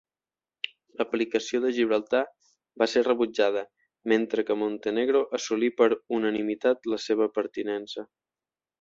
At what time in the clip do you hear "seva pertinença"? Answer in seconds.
7.09-8.13